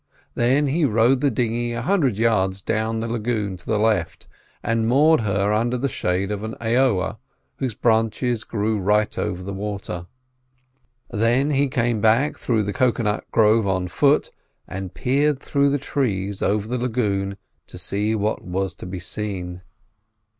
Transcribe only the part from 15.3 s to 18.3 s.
through the trees over the lagoon to see